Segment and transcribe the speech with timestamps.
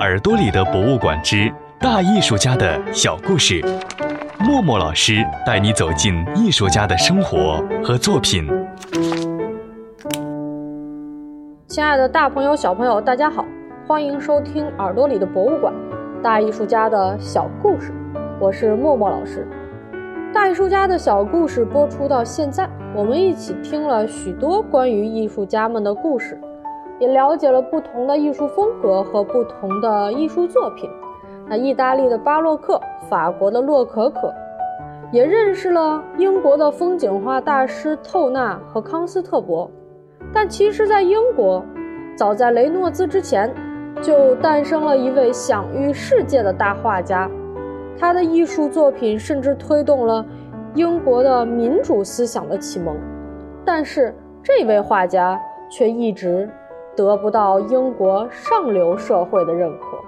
[0.00, 3.62] 耳朵里的博物馆之大艺术家的小故事，
[4.38, 8.48] 默默老师带你走进艺术家的生活和作品。
[11.68, 13.44] 亲爱的大朋友、小朋友，大家好，
[13.86, 15.70] 欢迎收听耳朵里的博物馆，
[16.22, 17.92] 大艺术家的小故事。
[18.40, 19.46] 我是默默老师。
[20.32, 26.40] 大艺术家的小故事播出到现在，我们一起听了许多关于艺术家们的故事。
[27.00, 30.88] 也了解了不同的艺术风格和不同的艺术作品。
[31.48, 34.32] 那意大利的巴洛克，法国的洛可可，
[35.10, 39.68] 也认识了英国的风景画大师透纳和康斯特伯。
[40.32, 41.64] 但其实，在英国，
[42.16, 43.52] 早在雷诺兹之前，
[44.00, 47.28] 就诞生了一位享誉世界的大画家。
[47.98, 50.24] 他的艺术作品甚至推动了
[50.74, 52.96] 英国的民主思想的启蒙。
[53.64, 56.48] 但是，这位画家却一直。
[56.96, 59.98] 得不到英国上流社会的认可，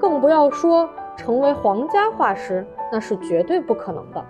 [0.00, 4.22] 更不要说成为皇家画师，那是绝对不可能的。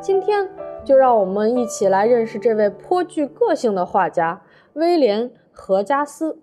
[0.00, 0.48] 今天
[0.84, 4.40] 就让我们一起来认识这位颇具个性的画家
[4.74, 6.38] 威廉·何加斯。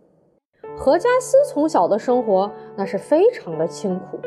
[0.75, 4.19] 何加斯从小的生活那是非常的清苦，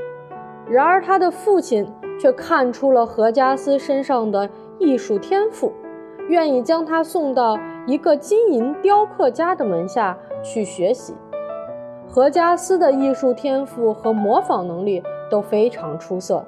[0.69, 1.86] 然而他的父亲
[2.19, 5.72] 却看出了何加斯身上的艺术天赋，
[6.28, 10.16] 愿意将他送到一个金银雕刻家的门下。
[10.42, 11.14] 去学习，
[12.08, 16.44] 何加斯的艺术天赋和模仿能力都非常出色。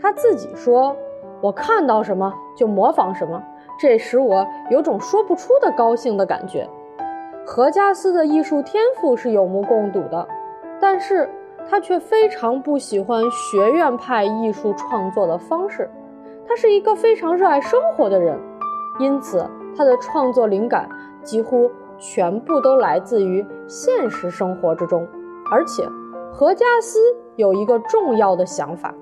[0.00, 0.96] 他自己说
[1.40, 3.42] ：“我看到什么就模仿什么，
[3.78, 6.68] 这使我有种说不出的高兴的感觉。”
[7.44, 10.26] 何加斯的艺术天赋是有目共睹的，
[10.80, 11.28] 但是
[11.68, 15.90] 他却非常不喜欢学院派艺术创作的方式。
[16.46, 18.38] 他是一个非常热爱生活的人，
[18.98, 19.44] 因此
[19.76, 20.88] 他的创作灵感
[21.22, 21.70] 几乎。
[22.02, 25.06] 全部都来自于现实生活之中，
[25.48, 25.88] 而且
[26.32, 26.98] 何加斯
[27.36, 28.92] 有一个重要的想法，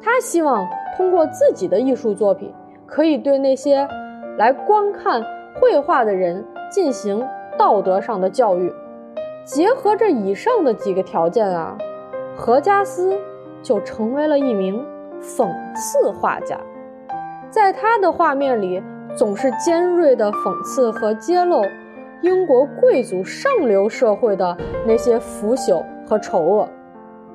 [0.00, 0.64] 他希望
[0.96, 2.54] 通过自己的艺术作品，
[2.86, 3.88] 可以对那些
[4.36, 5.20] 来观看
[5.60, 7.26] 绘画的人进行
[7.58, 8.72] 道德上的教育。
[9.44, 11.76] 结合着以上的几个条件啊，
[12.36, 13.18] 何加斯
[13.62, 14.86] 就成为了一名
[15.20, 16.56] 讽刺画家，
[17.50, 18.80] 在他的画面里
[19.16, 21.62] 总是尖锐的讽刺和揭露。
[22.20, 26.68] 英国贵族上流社会的那些腐朽和丑恶，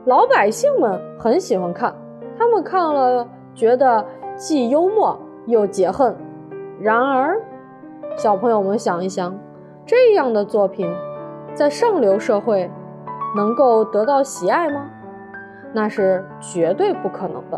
[0.06, 1.96] 老百姓们很喜欢看，
[2.38, 4.06] 他们看了觉得
[4.36, 6.14] 既幽默又解恨。
[6.82, 7.42] 然而，
[8.18, 9.34] 小朋友们想一想，
[9.86, 10.94] 这样的作品
[11.54, 12.70] 在上流社会
[13.38, 14.90] 能够得到喜爱吗？
[15.72, 17.58] 那是绝对不可能的。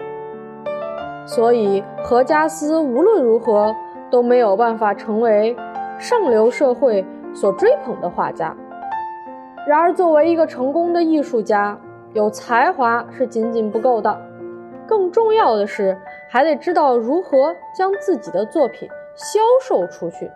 [1.26, 3.74] 所以，何加斯无论如何
[4.12, 5.58] 都没有办法成为
[5.98, 7.04] 上流社会。
[7.36, 8.56] 所追捧的画家。
[9.68, 11.78] 然而，作为一个成功的艺术家，
[12.14, 14.20] 有才华是仅仅不够的，
[14.88, 15.98] 更重要的是
[16.30, 20.32] 还得知道如何将自己的作品销售出去。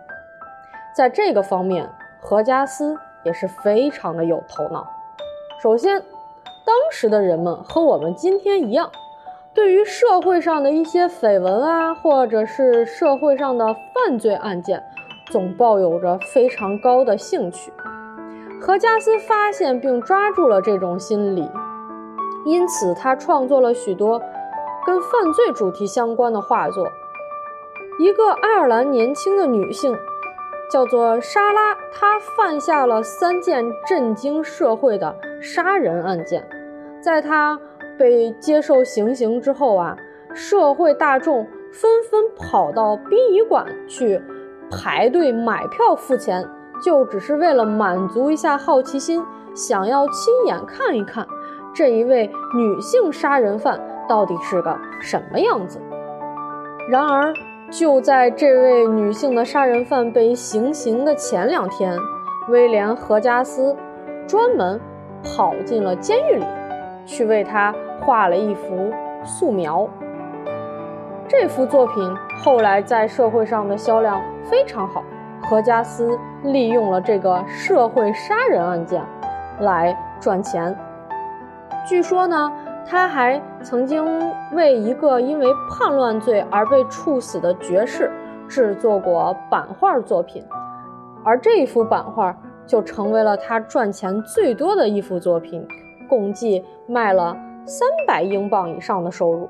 [0.94, 1.88] 在这个方面，
[2.20, 4.86] 何加斯也是非常的有头脑。
[5.62, 6.00] 首先，
[6.66, 8.90] 当时的人们和我们今天一样，
[9.54, 14.82] 对于社会上的一些绯闻啊，或者是社会上的犯罪案件。
[15.30, 17.72] 总抱有着非常高的兴趣。
[18.60, 21.48] 何加斯发现并抓住了这种心理，
[22.44, 24.20] 因此他创作了许多
[24.84, 26.86] 跟犯罪主题相关的画作。
[27.98, 29.96] 一个爱尔兰年轻的女性
[30.70, 36.46] 叫做莎拉，她犯下了三件震惊社会的杀人案件。
[37.00, 37.58] 在她
[37.98, 39.96] 被接受行刑之后啊，
[40.34, 44.20] 社会大众纷纷跑到殡仪馆去。
[44.70, 46.48] 排队买票付钱，
[46.82, 51.26] 就只是为了满足一下好奇心，想要亲眼看一看
[51.74, 55.80] 这一位女性杀人犯到底是个什么样子。
[56.88, 57.32] 然而，
[57.70, 61.96] 就在这位女性的杀人犯被行刑的前两天，
[62.48, 63.76] 威廉·何加斯
[64.26, 64.80] 专门
[65.22, 66.44] 跑进了监狱里，
[67.06, 68.90] 去为他画了一幅
[69.24, 69.88] 素描。
[71.28, 75.02] 这幅作品后来在社会上的销量非常好。
[75.42, 79.02] 何加斯利用了这个社会杀人案件
[79.60, 80.76] 来赚钱。
[81.88, 82.52] 据说呢，
[82.86, 84.04] 他还曾经
[84.52, 88.10] 为一个因为叛乱罪而被处死的爵士
[88.48, 90.44] 制作过版画作品，
[91.24, 92.36] 而这一幅版画
[92.66, 95.66] 就成为了他赚钱最多的一幅作品，
[96.08, 99.48] 共计卖了三百英镑以上的收入。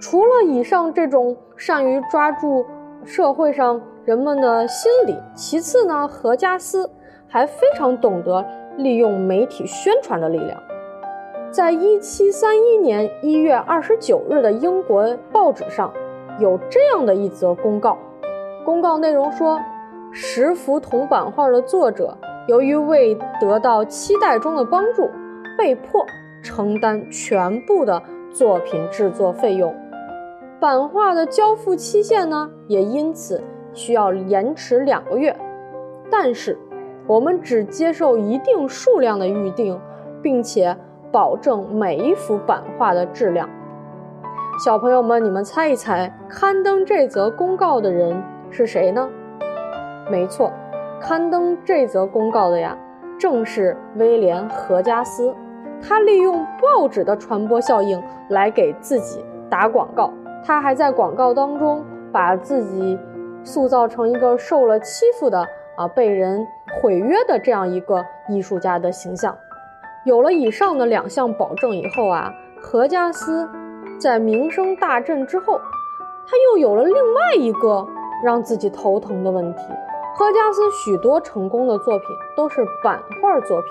[0.00, 2.64] 除了以上这种善于抓住
[3.04, 6.90] 社会上人们的心理，其次呢，何加斯
[7.26, 8.44] 还非常懂得
[8.76, 10.62] 利用媒体宣传的力量。
[11.50, 15.92] 在一七三一年一月二十九日的英国报纸上，
[16.38, 17.98] 有这样的一则公告。
[18.64, 19.58] 公告内容说，
[20.12, 22.16] 十幅铜版画的作者
[22.46, 25.10] 由于未得到期待中的帮助，
[25.58, 26.04] 被迫
[26.42, 28.00] 承担全部的
[28.32, 29.74] 作品制作费用。
[30.60, 33.42] 版画的交付期限呢，也因此
[33.72, 35.34] 需要延迟两个月。
[36.10, 36.58] 但是，
[37.06, 39.80] 我们只接受一定数量的预定，
[40.22, 40.76] 并且。
[41.12, 43.50] 保证每一幅版画的质量。
[44.64, 49.10] 小朋友们，你们猜一猜，刊登这则公告的人是谁呢？
[50.08, 50.52] 没错，
[51.00, 52.78] 刊登这则公告的呀，
[53.18, 55.34] 正是威廉·何加斯。
[55.82, 60.12] 他利用报纸的传播效应来给自己打广告。
[60.44, 62.98] 他还在广告当中把自己
[63.44, 65.46] 塑造成一个受了欺负的
[65.76, 66.46] 啊，被人
[66.80, 69.36] 毁约的这样一个艺术家的形象。
[70.04, 73.48] 有了以上的两项保证以后啊，何加斯
[73.98, 75.60] 在名声大振之后，
[76.26, 77.86] 他又有了另外一个
[78.24, 79.62] 让自己头疼的问题。
[80.16, 83.70] 何加斯许多成功的作品都是版画作品，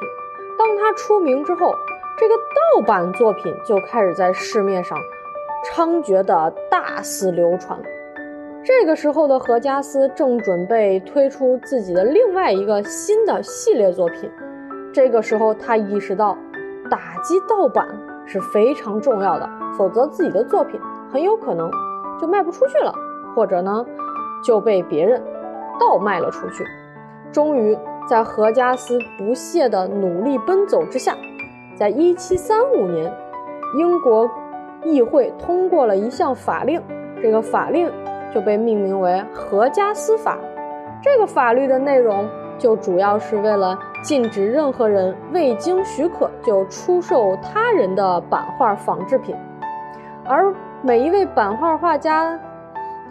[0.57, 1.73] 当他出名之后，
[2.17, 4.97] 这个盗版作品就开始在市面上
[5.65, 7.79] 猖獗的大肆流传。
[8.63, 14.29] 这个时候的何加斯正准备推出自己的另外一个新的系列作品。
[14.93, 16.37] 这个时候，他意识到
[16.89, 17.87] 打击盗版
[18.25, 20.79] 是非常重要的，否则自己的作品
[21.11, 21.71] 很有可能
[22.19, 22.93] 就卖不出去了，
[23.35, 23.85] 或者呢
[24.43, 25.21] 就被别人
[25.79, 26.65] 倒卖了出去。
[27.31, 27.77] 终于，
[28.09, 31.15] 在何加斯不懈的努力奔走之下，
[31.77, 33.13] 在1735年，
[33.77, 34.29] 英国
[34.83, 36.81] 议会通过了一项法令，
[37.21, 37.91] 这个法令
[38.33, 40.35] 就被命名为《何加斯法》。
[41.01, 42.27] 这个法律的内容。
[42.59, 49.33] 就主要是为了禁止任何人未经许可就出售他人的版画仿制品，
[50.25, 52.37] 而每一位版画画家，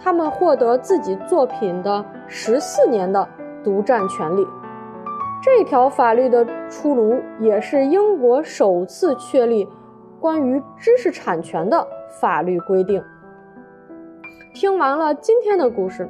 [0.05, 3.27] 他们获得自己作品的十四年的
[3.65, 4.47] 独占权利。
[5.43, 9.67] 这条法律的出炉，也是英国首次确立
[10.21, 11.87] 关于知识产权的
[12.21, 13.03] 法律规定。
[14.55, 16.09] 听完了今天的故事，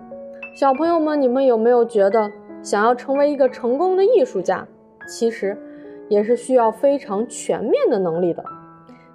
[0.55, 2.31] 小朋友们，你们有没有觉得？
[2.61, 4.67] 想要成为一个成功的艺术家，
[5.07, 5.57] 其实
[6.09, 8.45] 也是需要非常全面的能力的。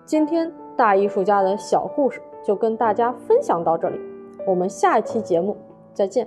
[0.06, 4.00] 今天大艺术家的小故事就跟大家分享到这里，
[4.48, 5.58] 我们下一期节目
[5.94, 6.26] 再见。